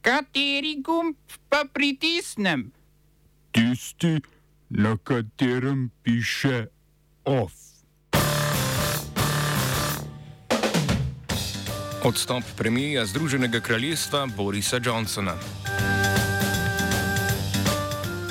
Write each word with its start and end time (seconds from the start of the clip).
Kateri 0.00 0.80
gumb 0.80 1.16
pa 1.48 1.64
pritisnem? 1.72 2.72
Tisti, 3.52 4.20
na 4.70 4.96
katerem 4.96 5.90
piše 6.02 6.66
OF. 7.24 7.52
Odstop 12.04 12.42
premijeja 12.56 13.06
Združenega 13.06 13.60
kraljestva 13.60 14.26
Borisa 14.36 14.80
Johnsona. 14.84 15.36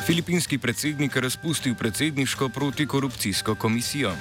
Filipinski 0.05 0.57
predsednik 0.57 1.15
razpustil 1.15 1.75
predsedniško 1.75 2.49
protikorupcijsko 2.49 3.55
komisijo. 3.55 4.11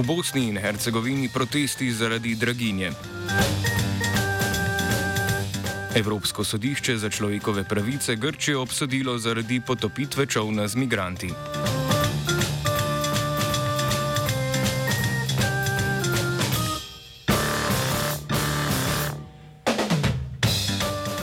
V 0.00 0.06
Bosni 0.06 0.48
in 0.48 0.56
Hercegovini 0.56 1.28
protesti 1.28 1.92
zaradi 1.92 2.32
draginje. 2.34 2.88
Evropsko 5.94 6.40
sodišče 6.44 6.96
za 6.96 7.10
človekove 7.12 7.64
pravice 7.68 8.16
Grčijo 8.16 8.62
obsodilo 8.62 9.18
zaradi 9.18 9.60
potopitve 9.60 10.26
čovna 10.26 10.68
z 10.68 10.76
migranti. 10.76 11.28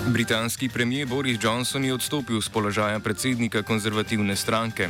Britanski 0.07 0.69
premijer 0.69 1.07
Boris 1.07 1.37
Johnson 1.41 1.85
je 1.85 1.93
odstopil 1.93 2.41
z 2.41 2.49
položaja 2.49 2.99
predsednika 2.99 3.63
konzervativne 3.63 4.35
stranke. 4.35 4.89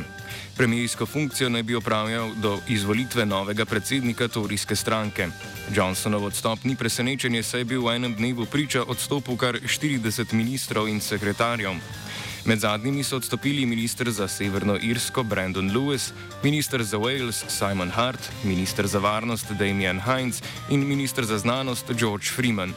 Premijsko 0.58 1.06
funkcijo 1.06 1.48
naj 1.48 1.62
bi 1.62 1.74
opravljal 1.74 2.30
do 2.34 2.58
izvolitve 2.68 3.26
novega 3.26 3.64
predsednika 3.64 4.28
Torijske 4.28 4.76
stranke. 4.76 5.28
Johnsonov 5.74 6.24
odstop 6.24 6.64
ni 6.64 6.76
presenečenje, 6.76 7.42
saj 7.42 7.60
je 7.60 7.64
bil 7.64 7.84
v 7.86 7.94
enem 7.94 8.14
dnevu 8.14 8.46
priča 8.46 8.82
odstopu 8.82 9.36
kar 9.36 9.60
40 9.62 10.32
ministrov 10.32 10.88
in 10.88 11.00
sekretarjev. 11.00 11.78
Med 12.44 12.58
zadnjimi 12.58 13.04
so 13.04 13.16
odstopili 13.16 13.66
ministr 13.66 14.10
za 14.10 14.28
Severno 14.28 14.78
Irsko 14.82 15.22
Brandon 15.22 15.70
Lewis, 15.70 16.10
ministr 16.42 16.82
za 16.82 16.98
Wales 16.98 17.44
Simon 17.48 17.90
Hart, 17.90 18.30
ministr 18.44 18.86
za 18.86 18.98
varnost 18.98 19.52
Damian 19.52 20.00
Heinz 20.00 20.42
in 20.70 20.88
ministr 20.88 21.24
za 21.24 21.38
znanost 21.38 21.92
George 21.92 22.26
Freeman. 22.34 22.74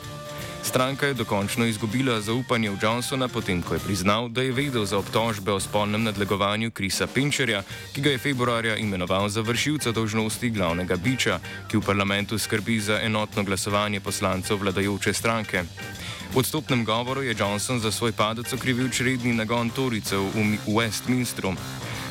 Stranka 0.72 1.08
je 1.08 1.14
dokončno 1.14 1.66
izgubila 1.66 2.22
zaupanje 2.22 2.70
v 2.70 2.78
Johnsona, 2.82 3.28
potem 3.28 3.60
ko 3.62 3.74
je 3.76 3.84
priznal, 3.84 4.30
da 4.32 4.40
je 4.42 4.56
vedel 4.56 4.86
za 4.88 4.98
obtožbe 5.04 5.52
o 5.52 5.60
spolnem 5.60 6.04
nadlegovanju 6.04 6.72
Krisa 6.72 7.08
Pinčerja, 7.12 7.60
ki 7.92 8.02
ga 8.02 8.14
je 8.16 8.18
februarja 8.18 8.78
imenoval 8.80 9.28
za 9.30 9.42
vršilca 9.42 9.92
dožnosti 9.92 10.50
glavnega 10.50 10.96
biča, 10.96 11.40
ki 11.68 11.78
v 11.78 11.84
parlamentu 11.84 12.40
skrbi 12.40 12.80
za 12.80 13.02
enotno 13.04 13.44
glasovanje 13.44 14.00
poslancev 14.00 14.64
vladajoče 14.64 15.14
stranke. 15.14 15.64
V 16.34 16.40
odstopnem 16.40 16.86
govoru 16.86 17.22
je 17.22 17.36
Johnson 17.40 17.80
za 17.80 17.92
svoj 17.92 18.16
padec 18.16 18.54
okrivil 18.54 18.88
čredni 18.90 19.34
nagon 19.34 19.76
Toricev 19.76 20.24
v 20.24 20.56
Westminstru. 20.72 21.52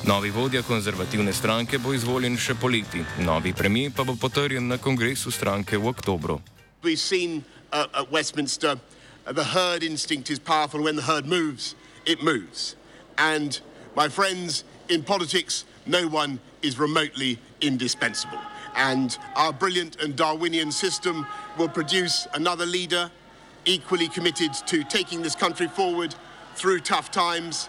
Novi 0.04 0.30
vodja 0.30 0.62
konzervativne 0.62 1.32
stranke 1.32 1.78
bo 1.78 1.96
izvoljen 1.96 2.36
še 2.36 2.60
poleti, 2.60 3.00
novi 3.24 3.56
premijer 3.56 3.96
pa 3.96 4.04
bo 4.04 4.20
potrjen 4.20 4.68
na 4.68 4.76
kongresu 4.76 5.30
stranke 5.30 5.80
v 5.80 5.88
oktobru. 5.88 6.59
We've 6.82 6.98
seen 6.98 7.44
uh, 7.72 7.88
at 7.92 8.10
Westminster, 8.10 8.80
uh, 9.26 9.32
the 9.32 9.44
herd 9.44 9.82
instinct 9.82 10.30
is 10.30 10.38
powerful. 10.38 10.82
When 10.82 10.96
the 10.96 11.02
herd 11.02 11.26
moves, 11.26 11.74
it 12.06 12.22
moves. 12.22 12.74
And 13.18 13.60
my 13.94 14.08
friends, 14.08 14.64
in 14.88 15.02
politics, 15.02 15.66
no 15.84 16.08
one 16.08 16.40
is 16.62 16.78
remotely 16.78 17.38
indispensable. 17.60 18.38
And 18.76 19.18
our 19.36 19.52
brilliant 19.52 20.00
and 20.00 20.16
Darwinian 20.16 20.72
system 20.72 21.26
will 21.58 21.68
produce 21.68 22.26
another 22.32 22.64
leader 22.64 23.10
equally 23.66 24.08
committed 24.08 24.54
to 24.54 24.82
taking 24.82 25.20
this 25.20 25.34
country 25.34 25.68
forward 25.68 26.14
through 26.54 26.80
tough 26.80 27.10
times, 27.10 27.68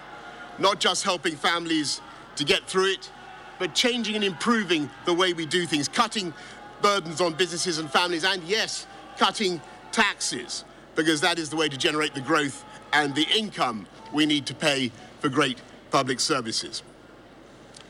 not 0.57 0.79
just 0.79 1.03
helping 1.03 1.35
families 1.35 1.99
to 2.37 2.45
get 2.45 2.65
through 2.65 2.93
it, 2.93 3.11
but 3.59 3.75
changing 3.75 4.15
and 4.15 4.23
improving 4.23 4.89
the 5.03 5.13
way 5.13 5.33
we 5.33 5.45
do 5.45 5.65
things, 5.65 5.89
cutting 5.89 6.33
burdens 6.81 7.19
on 7.19 7.33
businesses 7.33 7.77
and 7.77 7.91
families, 7.91 8.23
and 8.23 8.41
yes, 8.43 8.87
cutting 9.17 9.61
taxes, 9.91 10.63
because 10.95 11.21
that 11.21 11.39
is 11.39 11.49
the 11.49 11.55
way 11.55 11.69
to 11.69 11.77
generate 11.77 12.13
the 12.13 12.21
growth 12.21 12.63
and 12.93 13.15
the 13.15 13.27
income 13.35 13.87
we 14.13 14.25
need 14.25 14.45
to 14.45 14.53
pay 14.53 14.91
for 15.19 15.29
great 15.29 15.61
public 15.91 16.19
services. 16.19 16.83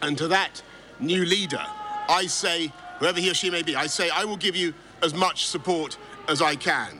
And 0.01 0.17
to 0.17 0.27
that 0.29 0.61
new 0.99 1.25
leader, 1.25 1.65
I 2.09 2.25
say, 2.27 2.71
whoever 2.99 3.19
he 3.19 3.29
or 3.29 3.33
she 3.33 3.49
may 3.49 3.63
be, 3.63 3.75
I 3.75 3.87
say, 3.87 4.09
I 4.09 4.25
will 4.25 4.37
give 4.37 4.55
you 4.55 4.73
as 5.01 5.13
much 5.13 5.45
support 5.47 5.97
as 6.27 6.41
I 6.41 6.55
can. 6.55 6.99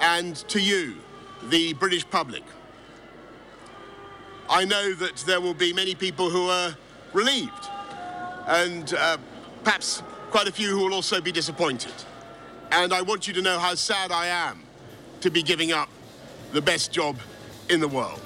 And 0.00 0.36
to 0.48 0.60
you, 0.60 0.96
the 1.48 1.72
British 1.74 2.08
public, 2.08 2.42
I 4.48 4.64
know 4.64 4.94
that 4.94 5.16
there 5.26 5.40
will 5.40 5.54
be 5.54 5.72
many 5.72 5.94
people 5.94 6.30
who 6.30 6.48
are 6.48 6.74
relieved, 7.12 7.68
and 8.46 8.92
uh, 8.94 9.18
perhaps 9.64 10.02
quite 10.30 10.48
a 10.48 10.52
few 10.52 10.70
who 10.70 10.84
will 10.84 10.94
also 10.94 11.20
be 11.20 11.32
disappointed. 11.32 11.92
And 12.70 12.92
I 12.92 13.02
want 13.02 13.26
you 13.26 13.34
to 13.34 13.40
know 13.40 13.58
how 13.58 13.74
sad 13.74 14.12
I 14.12 14.26
am 14.26 14.62
to 15.20 15.30
be 15.30 15.42
giving 15.42 15.72
up 15.72 15.88
the 16.52 16.60
best 16.60 16.92
job 16.92 17.16
in 17.68 17.80
the 17.80 17.88
world. 17.88 18.20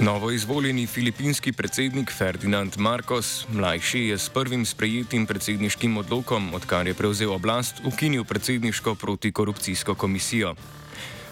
Novo 0.00 0.30
izvoljeni 0.30 0.86
filipinski 0.86 1.52
predsednik 1.52 2.12
Ferdinand 2.12 2.76
Marcos, 2.76 3.46
mlajši, 3.48 3.98
je 3.98 4.18
s 4.18 4.28
prvim 4.28 4.66
sprejetim 4.66 5.26
predsedniškim 5.26 5.96
odlokom, 5.96 6.54
odkar 6.54 6.86
je 6.86 6.94
prevzel 6.94 7.32
oblast, 7.32 7.74
ukinil 7.84 8.24
predsedniško 8.24 8.94
protikorupcijsko 8.94 9.94
komisijo. 9.94 10.54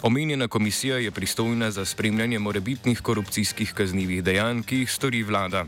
Omenjena 0.01 0.47
komisija 0.47 0.97
je 0.97 1.11
pristojna 1.11 1.71
za 1.71 1.85
spremljanje 1.85 2.39
morebitnih 2.39 3.01
korupcijskih 3.01 3.73
kaznjivih 3.73 4.23
dejanj, 4.23 4.61
ki 4.63 4.77
jih 4.77 4.91
stori 4.91 5.23
vlada. 5.23 5.65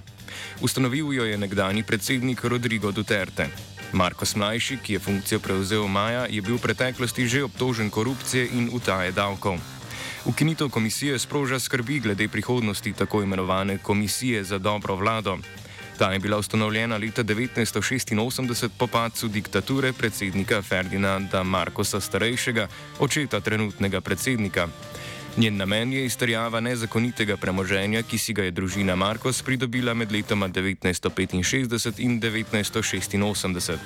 Ustanovil 0.61 1.13
jo 1.13 1.25
je 1.25 1.37
nekdani 1.37 1.83
predsednik 1.83 2.43
Rodrigo 2.43 2.91
Duterte. 2.91 3.47
Markos 3.93 4.35
Mlajši, 4.35 4.77
ki 4.85 4.93
je 4.93 4.99
funkcijo 4.99 5.39
prevzel 5.39 5.87
maja, 5.87 6.27
je 6.29 6.41
bil 6.41 6.55
v 6.55 6.61
preteklosti 6.61 7.27
že 7.27 7.43
obtožen 7.43 7.89
korupcije 7.89 8.47
in 8.53 8.69
utaje 8.73 9.11
davkov. 9.11 9.57
Ukinitev 10.25 10.69
komisije 10.69 11.19
sproža 11.19 11.59
skrbi 11.59 11.99
glede 11.99 12.27
prihodnosti 12.27 12.93
tako 12.93 13.23
imenovane 13.23 13.77
Komisije 13.77 14.43
za 14.43 14.57
dobro 14.57 14.95
vlado. 14.95 15.37
Ta 15.99 16.11
je 16.11 16.19
bila 16.19 16.37
ustanovljena 16.37 16.97
leta 16.97 17.23
1986 17.23 18.69
po 18.77 18.87
padcu 18.87 19.27
diktature 19.27 19.93
predsednika 19.93 20.61
Ferdinanda 20.61 21.43
Markosa 21.43 21.99
Starejšega, 21.99 22.67
očeta 22.99 23.39
trenutnega 23.39 24.01
predsednika. 24.01 24.67
Njen 25.37 25.57
namen 25.57 25.93
je 25.93 26.05
izterjava 26.05 26.59
nezakonitega 26.59 27.37
premoženja, 27.37 28.03
ki 28.03 28.17
si 28.17 28.33
ga 28.33 28.43
je 28.43 28.51
družina 28.51 28.95
Markos 28.95 29.41
pridobila 29.41 29.93
med 29.93 30.11
letoma 30.11 30.47
1965 30.47 31.99
in 31.99 32.21
1986. 32.21 33.77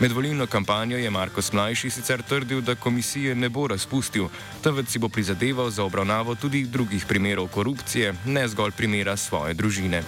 Med 0.00 0.12
volilno 0.12 0.46
kampanjo 0.46 0.98
je 0.98 1.10
Markos 1.10 1.52
mlajši 1.52 1.90
sicer 1.90 2.22
trdil, 2.22 2.60
da 2.60 2.74
komisije 2.74 3.34
ne 3.34 3.48
bo 3.48 3.66
razpustil, 3.66 4.26
temveč 4.62 4.88
si 4.88 4.98
bo 4.98 5.08
prizadeval 5.08 5.70
za 5.70 5.84
obravnavo 5.84 6.34
tudi 6.34 6.64
drugih 6.66 7.06
primerov 7.08 7.48
korupcije, 7.48 8.14
ne 8.26 8.48
zgolj 8.48 8.72
primera 8.72 9.16
svoje 9.16 9.54
družine. 9.54 10.02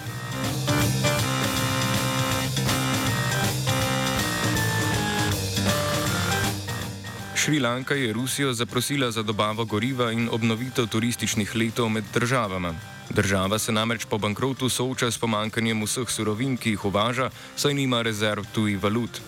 Šrilanka 7.46 7.94
je 7.94 8.12
Rusijo 8.12 8.52
zaprosila 8.52 9.10
za 9.10 9.22
dobavo 9.22 9.64
goriva 9.64 10.12
in 10.12 10.28
obnovitev 10.32 10.86
turističnih 10.86 11.56
letov 11.56 11.88
med 11.88 12.04
državama. 12.14 12.74
Država 13.10 13.58
se 13.58 13.72
namreč 13.72 14.04
po 14.04 14.18
bankrotu 14.18 14.68
sooča 14.68 15.10
s 15.10 15.18
pomankanjem 15.18 15.82
vseh 15.82 16.10
surovin, 16.10 16.56
ki 16.56 16.70
jih 16.70 16.84
uvaža, 16.84 17.30
saj 17.56 17.74
nima 17.74 18.02
rezerv 18.02 18.44
tujih 18.54 18.82
valut. 18.82 19.20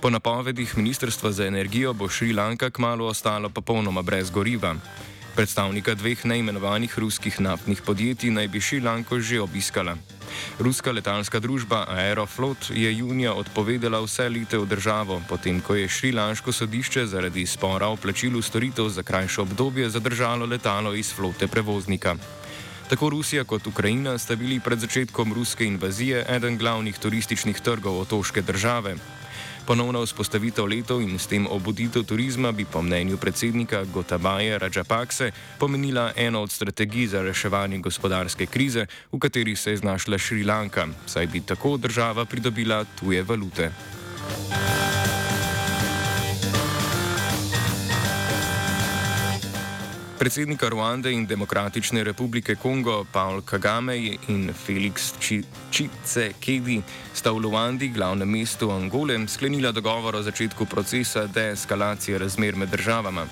Po 0.00 0.10
napovedih 0.10 0.76
Ministrstva 0.78 1.32
za 1.32 1.46
energijo 1.46 1.92
bo 1.92 2.08
Šrilanka 2.08 2.70
kmalo 2.70 3.06
ostala 3.06 3.48
popolnoma 3.48 4.02
brez 4.02 4.30
goriva. 4.30 4.76
Predstavnika 5.36 5.92
dveh 5.92 6.24
neimenovanih 6.24 6.88
ruskih 6.98 7.40
naftnih 7.44 7.82
podjetij 7.84 8.32
naj 8.32 8.48
bi 8.48 8.60
Šrilanko 8.60 9.20
že 9.20 9.36
obiskala. 9.44 9.92
Ruska 10.56 10.92
letalska 10.96 11.40
družba 11.44 11.84
Aeroflot 11.92 12.70
je 12.72 12.88
junija 12.96 13.34
odpovedala 13.36 14.00
vse 14.00 14.30
lete 14.32 14.56
v 14.56 14.64
državo, 14.64 15.20
potem 15.28 15.60
ko 15.60 15.76
je 15.76 15.92
Šrilanško 15.92 16.52
sodišče 16.52 17.04
zaradi 17.12 17.44
spora 17.46 17.92
o 17.92 18.00
plačilu 18.00 18.40
storitev 18.42 18.88
za 18.88 19.02
krajše 19.02 19.44
obdobje 19.44 19.90
zadržalo 19.90 20.46
letalo 20.48 20.94
iz 20.94 21.12
flote 21.12 21.46
prevoznika. 21.46 22.16
Tako 22.88 23.10
Rusija 23.10 23.44
kot 23.44 23.66
Ukrajina 23.66 24.18
sta 24.18 24.36
bili 24.36 24.60
pred 24.60 24.80
začetkom 24.80 25.36
ruske 25.36 25.64
invazije 25.64 26.24
eden 26.28 26.56
glavnih 26.56 26.98
turističnih 26.98 27.60
trgov 27.60 28.00
otoške 28.00 28.42
države. 28.42 28.96
Ponovna 29.66 29.98
vzpostavitev 29.98 30.62
letov 30.70 31.02
in 31.02 31.18
s 31.18 31.26
tem 31.26 31.46
obuditev 31.50 32.06
turizma 32.06 32.52
bi 32.52 32.64
po 32.64 32.82
mnenju 32.82 33.16
predsednika 33.18 33.82
Gotabaje 33.84 34.58
Rajapakse 34.58 35.32
pomenila 35.58 36.12
eno 36.16 36.42
od 36.42 36.50
strategij 36.50 37.06
za 37.06 37.22
reševanje 37.22 37.78
gospodarske 37.78 38.46
krize, 38.46 38.86
v 39.12 39.18
kateri 39.18 39.56
se 39.56 39.70
je 39.70 39.76
znašla 39.76 40.18
Šrilanka, 40.18 40.86
saj 41.06 41.26
bi 41.26 41.40
tako 41.40 41.76
država 41.76 42.24
pridobila 42.24 42.84
tuje 43.00 43.22
valute. 43.22 43.70
Predsednika 50.16 50.68
Ruande 50.68 51.12
in 51.12 51.26
Demokratične 51.26 52.00
republike 52.02 52.54
Kongo 52.56 53.04
Paul 53.04 53.42
Kagame 53.44 54.16
in 54.32 54.48
Felix 54.48 55.12
Čice-Kedi 55.70 56.80
sta 57.12 57.32
v 57.32 57.44
Luandi, 57.44 57.92
glavnem 57.92 58.24
mestu 58.24 58.72
Angole, 58.72 59.12
sklenila 59.28 59.76
dogovor 59.76 60.16
o 60.16 60.22
začetku 60.24 60.64
procesa 60.64 61.26
deeskalacije 61.28 62.18
razmer 62.18 62.56
med 62.56 62.72
državama. 62.72 63.26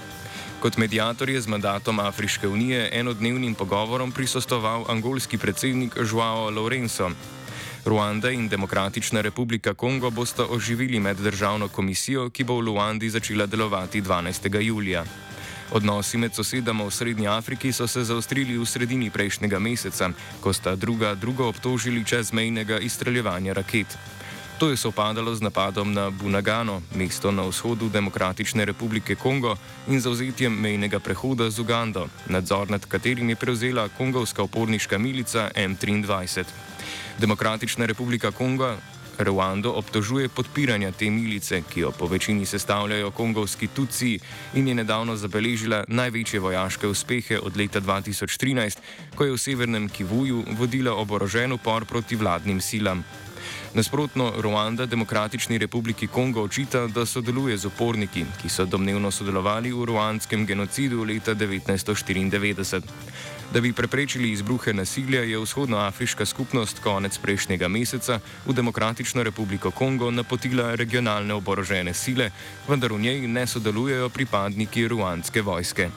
Kot 0.60 0.76
medijator 0.76 1.30
je 1.30 1.40
z 1.40 1.48
mandatom 1.48 2.00
Afriške 2.00 2.48
unije 2.48 2.90
enodnevnim 2.92 3.54
pogovorom 3.54 4.12
prisostoval 4.12 4.84
angolski 4.88 5.38
predsednik 5.38 5.96
Joao 5.96 6.50
Lourenço. 6.50 7.10
Ruanda 7.84 8.30
in 8.30 8.48
Demokratična 8.48 9.20
republika 9.20 9.74
Kongo 9.74 10.10
bosta 10.10 10.44
oživili 10.44 11.00
meddržavno 11.00 11.68
komisijo, 11.68 12.30
ki 12.30 12.44
bo 12.44 12.60
v 12.60 12.68
Luandi 12.68 13.10
začela 13.10 13.46
delovati 13.46 14.02
12. 14.02 14.60
julija. 14.60 15.04
Odnosi 15.70 16.18
med 16.18 16.34
sosedama 16.34 16.84
v 16.84 16.90
Srednji 16.90 17.28
Afriki 17.28 17.72
so 17.72 17.86
se 17.86 18.04
zaostrili 18.04 18.58
v 18.58 18.66
sredini 18.66 19.10
prejšnjega 19.10 19.58
meseca, 19.58 20.10
ko 20.40 20.52
sta 20.52 20.76
druga 20.76 21.14
drugo 21.14 21.48
obtožili 21.48 22.04
čezmejnega 22.04 22.78
izstreljevanja 22.78 23.52
raket. 23.52 23.98
To 24.58 24.70
je 24.70 24.76
sopadalo 24.76 25.34
z 25.34 25.42
napadom 25.42 25.92
na 25.92 26.10
Bunagano, 26.10 26.82
mesto 26.94 27.34
na 27.34 27.42
vzhodu 27.42 27.88
Demokratične 27.88 28.64
republike 28.64 29.14
Kongo 29.18 29.56
in 29.90 30.00
zauzetjem 30.00 30.54
mejnega 30.54 31.02
prehoda 31.02 31.50
z 31.50 31.58
Ugando, 31.58 32.06
nadzor 32.30 32.70
nad 32.70 32.86
katerim 32.86 33.28
je 33.28 33.36
prevzela 33.36 33.88
kongovska 33.88 34.42
uporniška 34.42 34.98
milica 34.98 35.50
M23. 35.56 36.44
Demokratična 37.18 37.86
republika 37.86 38.30
Kongo 38.30 38.76
Rwando 39.18 39.72
obtožuje 39.72 40.28
podpiranja 40.28 40.92
te 40.92 41.10
milice, 41.10 41.62
ki 41.62 41.80
jo 41.80 41.90
po 41.98 42.06
večini 42.06 42.46
sestavljajo 42.46 43.10
kongovski 43.10 43.66
tuci 43.66 44.18
in 44.54 44.68
je 44.68 44.74
nedavno 44.74 45.16
zabeležila 45.16 45.84
največje 45.88 46.40
vojaške 46.40 46.86
uspehe 46.86 47.38
od 47.38 47.56
leta 47.56 47.80
2013, 47.80 48.78
ko 49.14 49.24
je 49.24 49.32
v 49.32 49.38
severnem 49.38 49.88
Kivuju 49.88 50.44
vodila 50.58 50.94
oborožen 50.94 51.52
upor 51.52 51.84
proti 51.84 52.16
vladnim 52.16 52.60
silam. 52.60 53.04
Nasprotno, 53.74 54.32
Rwanda 54.38 54.86
Demokratični 54.86 55.58
republiki 55.58 56.06
Kongo 56.06 56.42
očita, 56.42 56.86
da 56.86 57.06
sodeluje 57.06 57.56
z 57.58 57.66
uporniki, 57.66 58.24
ki 58.42 58.48
so 58.48 58.64
domnevno 58.64 59.10
sodelovali 59.10 59.72
v 59.72 59.84
ruandskem 59.84 60.46
genocidu 60.46 61.04
leta 61.04 61.34
1994. 61.34 62.82
Da 63.52 63.60
bi 63.60 63.72
preprečili 63.72 64.30
izbruhe 64.30 64.72
nasilja, 64.72 65.20
je 65.20 65.38
vzhodnoafriška 65.38 66.26
skupnost 66.26 66.78
konec 66.78 67.18
prejšnjega 67.18 67.68
meseca 67.68 68.20
v 68.46 68.52
Demokratično 68.52 69.22
republiko 69.22 69.70
Kongo 69.70 70.10
napotila 70.10 70.74
regionalne 70.74 71.34
oborožene 71.34 71.94
sile, 71.94 72.30
vendar 72.68 72.92
v 72.92 73.00
njej 73.00 73.28
ne 73.28 73.46
sodelujejo 73.46 74.08
pripadniki 74.08 74.88
ruandske 74.88 75.42
vojske. 75.42 75.90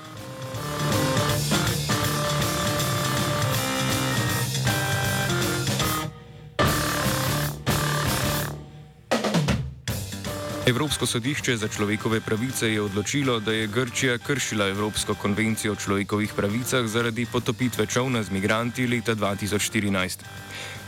Evropsko 10.68 11.06
sodišče 11.06 11.58
za 11.58 11.68
človekove 11.68 12.20
pravice 12.22 12.68
je 12.74 12.82
odločilo, 12.82 13.40
da 13.40 13.52
je 13.52 13.68
Grčija 13.68 14.18
kršila 14.18 14.68
Evropsko 14.68 15.14
konvencijo 15.16 15.74
o 15.74 15.76
človekovih 15.76 16.34
pravicah 16.36 16.88
zaradi 16.88 17.26
potopitve 17.26 17.86
čovna 17.86 18.24
z 18.24 18.32
migranti 18.32 18.88
leta 18.88 19.16
2014. 19.16 20.20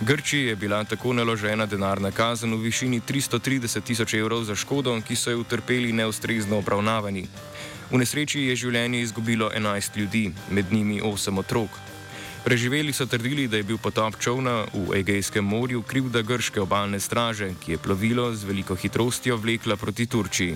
Grčiji 0.02 0.46
je 0.46 0.56
bila 0.56 0.84
tako 0.84 1.14
naložena 1.14 1.66
denarna 1.66 2.12
kazen 2.12 2.54
v 2.54 2.62
višini 2.62 3.02
330 3.02 3.82
tisoč 3.82 4.14
evrov 4.14 4.44
za 4.44 4.56
škodo, 4.56 5.00
ki 5.08 5.16
so 5.16 5.32
jo 5.32 5.40
utrpeli 5.40 5.94
neustrezno 5.94 6.58
obravnavani. 6.58 7.28
V 7.92 7.98
nesreči 7.98 8.42
je 8.52 8.56
življenje 8.56 9.00
izgubilo 9.02 9.52
11 9.56 9.98
ljudi, 9.98 10.32
med 10.52 10.74
njimi 10.74 11.02
8 11.02 11.40
otrok. 11.40 11.70
Preživeli 12.44 12.94
so 12.94 13.06
trdili, 13.06 13.48
da 13.48 13.58
je 13.58 13.64
bil 13.64 13.78
potop 13.78 14.16
čovna 14.20 14.64
v 14.74 14.96
Egejskem 15.04 15.46
morju 15.46 15.82
krivda 15.82 16.22
grške 16.22 16.62
obalne 16.62 17.00
straže, 17.00 17.52
ki 17.60 17.72
je 17.72 17.78
plovilo 17.78 18.32
z 18.36 18.44
veliko 18.44 18.76
hitrostjo 18.76 19.38
vlekla 19.38 19.76
proti 19.76 20.06
Turčiji. 20.06 20.56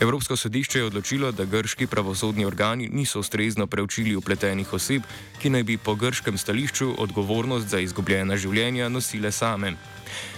Evropsko 0.00 0.36
sodišče 0.36 0.78
je 0.78 0.84
odločilo, 0.84 1.32
da 1.32 1.44
grški 1.44 1.86
pravosodni 1.86 2.44
organi 2.44 2.88
niso 2.88 3.20
ustrezno 3.20 3.66
preučili 3.66 4.16
upletenih 4.16 4.72
oseb, 4.72 5.02
ki 5.42 5.50
naj 5.50 5.62
bi 5.62 5.76
po 5.76 5.94
grškem 5.94 6.38
stališču 6.38 6.94
odgovornost 6.98 7.68
za 7.68 7.78
izgubljena 7.78 8.36
življenja 8.36 8.88
nosile 8.88 9.32
same. 9.32 9.76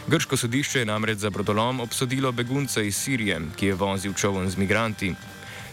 Grško 0.07 0.37
sodišče 0.37 0.79
je 0.79 0.91
namreč 0.91 1.19
za 1.19 1.31
brodolom 1.31 1.81
obsodilo 1.81 2.33
begunca 2.33 2.83
iz 2.83 2.97
Sirije, 2.97 3.41
ki 3.57 3.67
je 3.67 3.75
vozil 3.75 4.13
čovn 4.13 4.51
z 4.51 4.57
migranti. 4.57 5.15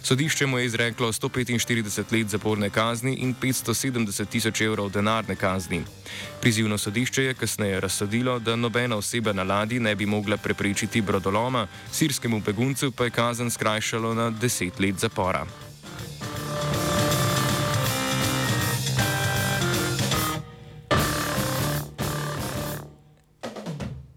Sodišče 0.03 0.45
mu 0.45 0.59
je 0.59 0.65
izreklo 0.65 1.11
145 1.11 2.13
let 2.13 2.27
zaporne 2.27 2.69
kazni 2.69 3.13
in 3.15 3.35
570 3.41 4.25
tisoč 4.25 4.61
evrov 4.61 4.89
denarne 4.91 5.35
kazni. 5.35 5.83
Prizivno 6.41 6.77
sodišče 6.77 7.23
je 7.23 7.33
kasneje 7.33 7.79
razsodilo, 7.79 8.39
da 8.39 8.55
nobena 8.55 8.95
oseba 8.95 9.33
na 9.33 9.43
ladji 9.43 9.79
ne 9.79 9.95
bi 9.95 10.05
mogla 10.05 10.37
preprečiti 10.37 11.01
brodoloma, 11.01 11.67
sirskemu 11.91 12.39
beguncu 12.39 12.91
pa 12.91 13.03
je 13.03 13.09
kazen 13.09 13.51
skrajšalo 13.51 14.13
na 14.13 14.31
10 14.31 14.71
let 14.79 14.99
zapora. 14.99 15.45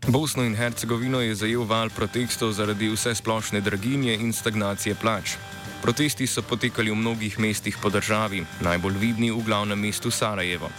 Bosno 0.09 0.45
in 0.45 0.57
Hercegovino 0.57 1.21
je 1.21 1.35
zajel 1.35 1.63
val 1.65 1.91
protestov 1.91 2.53
zaradi 2.53 2.89
vse 2.89 3.15
splošne 3.15 3.61
draginje 3.61 4.15
in 4.15 4.33
stagnacije 4.33 4.95
plač. 4.95 5.37
Protesti 5.83 6.27
so 6.27 6.43
potekali 6.43 6.91
v 6.91 6.97
mnogih 6.97 7.39
mestih 7.39 7.77
po 7.83 7.91
državi, 7.91 8.45
najbolj 8.61 8.97
vidni 8.99 9.31
v 9.31 9.43
glavnem 9.45 9.79
mestu 9.79 10.11
Sarajevo. 10.11 10.71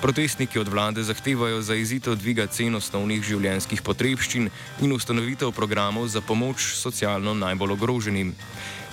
Protestniki 0.00 0.58
od 0.58 0.68
vlade 0.68 1.02
zahtevajo 1.02 1.60
zaizitev 1.62 2.14
dviga 2.16 2.46
cen 2.48 2.74
osnovnih 2.74 3.20
življenjskih 3.20 3.82
potrebščin 3.84 4.48
in 4.80 4.94
ustanovitev 4.96 5.52
programov 5.52 6.08
za 6.08 6.22
pomoč 6.24 6.72
socialno 6.78 7.34
najbolj 7.36 7.74
ogroženim. 7.76 8.32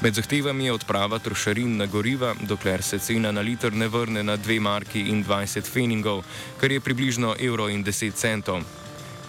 Med 0.04 0.20
zahtevami 0.20 0.68
je 0.68 0.74
odprava 0.76 1.20
trošarin 1.24 1.78
na 1.80 1.88
goriva, 1.88 2.34
dokler 2.42 2.84
se 2.84 3.00
cena 3.00 3.32
na 3.32 3.42
liter 3.42 3.74
ne 3.74 3.88
vrne 3.88 4.24
na 4.24 4.36
2 4.38 4.60
marki 4.60 5.08
in 5.10 5.24
20 5.24 5.72
feningov, 5.72 6.26
kar 6.60 6.72
je 6.72 6.84
približno 6.84 7.38
evro 7.40 7.70
in 7.70 7.88
10 7.88 8.14
centov. 8.14 8.68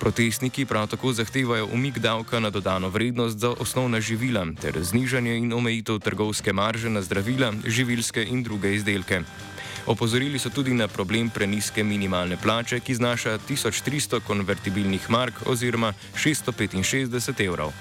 Protestniki 0.01 0.65
prav 0.65 0.87
tako 0.87 1.13
zahtevajo 1.13 1.69
umik 1.73 1.99
davka 1.99 2.41
na 2.41 2.51
dodano 2.51 2.89
vrednost 2.89 3.39
za 3.39 3.51
osnovna 3.51 4.01
živila 4.01 4.47
ter 4.63 4.83
znižanje 4.83 5.37
in 5.37 5.53
omejitev 5.53 5.99
trgovske 5.99 6.53
marže 6.53 6.91
na 6.91 7.03
zdravila, 7.03 7.53
živilske 7.67 8.25
in 8.25 8.43
druge 8.43 8.75
izdelke. 8.75 9.21
Opozorili 9.87 10.39
so 10.39 10.51
tudi 10.51 10.75
na 10.75 10.89
problem 10.89 11.31
preniske 11.31 11.85
minimalne 11.85 12.37
plače, 12.37 12.81
ki 12.81 12.95
znaša 12.95 13.39
1300 13.49 14.21
konvertibilnih 14.21 15.11
mark 15.11 15.35
oziroma 15.47 15.93
665 16.15 17.47
evrov. 17.47 17.73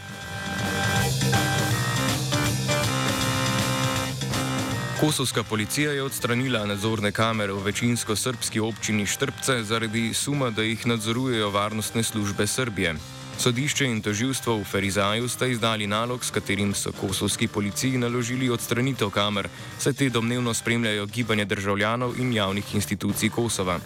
Kosovska 4.99 5.43
policija 5.43 5.91
je 5.91 6.03
odstranila 6.03 6.65
nadzorne 6.65 7.11
kamere 7.11 7.53
v 7.53 7.63
večinsko 7.63 8.15
srpski 8.15 8.59
občini 8.59 9.05
Štrbce 9.05 9.63
zaradi 9.63 10.13
suma, 10.13 10.49
da 10.49 10.63
jih 10.63 10.87
nadzorujejo 10.87 11.49
varnostne 11.49 12.03
službe 12.03 12.47
Srbije. 12.47 12.95
Sodišče 13.37 13.85
in 13.85 14.01
toživstvo 14.01 14.57
v 14.57 14.63
Ferizaju 14.63 15.29
sta 15.29 15.45
izdali 15.45 15.87
nalog, 15.87 16.25
s 16.25 16.31
katerim 16.31 16.73
so 16.73 16.91
kosovski 16.91 17.47
policiji 17.47 17.97
naložili 17.97 18.49
odstranitev 18.49 19.09
kamer, 19.09 19.49
saj 19.79 19.93
te 19.93 20.09
domnevno 20.09 20.53
spremljajo 20.53 21.05
gibanje 21.05 21.45
državljanov 21.45 22.19
in 22.19 22.33
javnih 22.33 22.75
institucij 22.75 23.29
Kosova. 23.29 23.79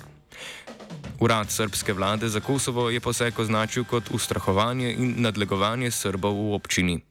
Urad 1.20 1.52
srpske 1.52 1.94
vlade 1.94 2.30
za 2.30 2.40
Kosovo 2.40 2.90
je 2.90 3.00
poseg 3.00 3.40
označil 3.40 3.84
kot 3.84 4.04
ustrahovanje 4.12 4.94
in 4.94 5.16
nadlegovanje 5.18 5.92
Srbov 5.92 6.34
v 6.34 6.54
občini. 6.54 7.11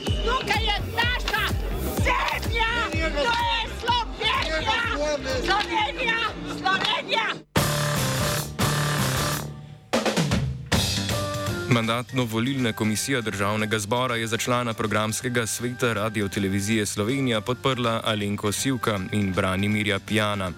Slovenija! 5.21 6.17
Slovenija! 6.59 7.25
Mandatno-volilna 11.69 12.73
komisija 12.73 13.21
državnega 13.21 13.79
zbora 13.79 14.15
je 14.15 14.27
za 14.27 14.37
člana 14.37 14.73
programskega 14.73 15.47
sveta 15.47 15.93
Radio 15.93 16.27
Televizije 16.27 16.85
Slovenija 16.85 17.41
podprla 17.41 18.01
Alenko 18.05 18.51
Sivka 18.51 18.99
in 19.11 19.33
Branimirja 19.33 19.99
Pijana. 19.99 20.51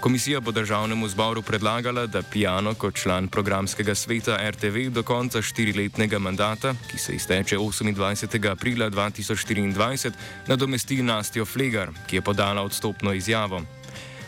Komisija 0.00 0.40
bo 0.40 0.52
državnemu 0.52 1.08
zboru 1.08 1.42
predlagala, 1.42 2.06
da 2.06 2.22
Pijano 2.22 2.74
kot 2.74 2.94
član 2.94 3.28
programskega 3.28 3.94
sveta 3.94 4.50
RTV 4.50 4.90
do 4.90 5.02
konca 5.02 5.42
štiriletnega 5.42 6.18
mandata, 6.18 6.74
ki 6.90 6.98
se 6.98 7.12
izteče 7.12 7.56
28. 7.56 8.50
aprila 8.50 8.90
2024, 8.90 10.12
nadomesti 10.46 11.02
Nastjo 11.02 11.44
Flegar, 11.44 11.90
ki 12.06 12.16
je 12.16 12.22
podala 12.22 12.62
odstopno 12.62 13.12
izjavo. 13.12 13.77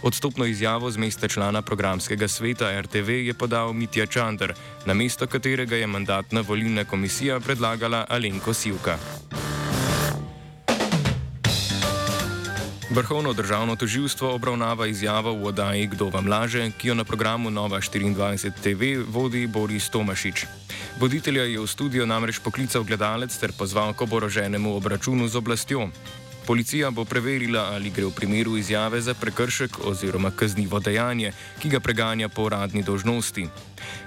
Odstopno 0.03 0.45
izjavo 0.45 0.91
z 0.91 0.97
mesta 0.97 1.29
člana 1.29 1.63
programskega 1.63 2.29
sveta 2.29 2.81
RTV 2.81 3.11
je 3.11 3.35
podal 3.35 3.73
Mitja 3.73 4.07
Čander, 4.07 4.55
na 4.87 4.95
mesto 4.95 5.27
katerega 5.27 5.77
je 5.77 5.87
mandatna 5.87 6.41
volilna 6.41 6.85
komisija 6.85 7.41
predlagala 7.41 8.07
Alenko 8.09 8.55
Sivka. 8.55 8.99
Vrhovno 12.91 13.33
državno 13.33 13.77
toživstvo 13.77 14.35
obravnava 14.35 14.87
izjavo 14.87 15.33
v 15.33 15.47
oddaji 15.47 15.87
Kdo 15.87 16.09
vam 16.09 16.27
laže, 16.29 16.71
ki 16.79 16.89
jo 16.89 16.95
na 16.95 17.05
programu 17.05 17.51
Nova 17.51 17.81
24 17.81 18.51
TV 18.63 19.05
vodi 19.07 19.47
Boris 19.47 19.91
Tomašič. 19.91 20.47
Voditelja 20.99 21.43
je 21.43 21.61
v 21.61 21.67
studio 21.67 22.07
namreč 22.07 22.41
poklical 22.43 22.85
gledalec 22.85 23.37
ter 23.39 23.53
pozval 23.53 23.95
k 23.95 24.03
oboroženemu 24.03 24.77
obračunu 24.77 25.29
z 25.29 25.37
oblastjo. 25.37 25.91
Policija 26.51 26.91
bo 26.91 27.05
preverila, 27.05 27.61
ali 27.71 27.93
gre 27.95 28.09
v 28.09 28.11
primeru 28.11 28.57
izjave 28.59 28.99
za 29.01 29.15
prekršek 29.15 29.77
oziroma 29.87 30.33
kaznivo 30.35 30.81
dejanje, 30.83 31.31
ki 31.63 31.69
ga 31.71 31.79
preganja 31.81 32.29
po 32.29 32.43
uradni 32.43 32.83
dožnosti. 32.83 33.45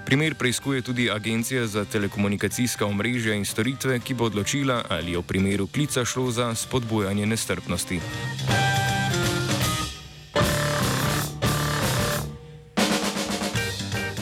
Primer 0.04 0.34
preizkuje 0.34 0.82
tudi 0.82 1.06
Agencija 1.10 1.66
za 1.66 1.84
telekomunikacijska 1.84 2.84
omrežja 2.86 3.32
in 3.34 3.48
storitve, 3.48 3.96
ki 4.00 4.14
bo 4.14 4.28
odločila, 4.28 4.82
ali 4.88 5.16
je 5.16 5.18
v 5.18 5.22
primeru 5.22 5.66
klica 5.66 6.04
šlo 6.04 6.30
za 6.30 6.54
spodbujanje 6.54 7.26
nestrpnosti. 7.26 8.00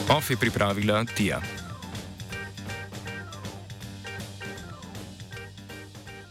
OF 0.08 0.30
je 0.30 0.36
pripravila 0.36 1.04
Tija. 1.04 1.61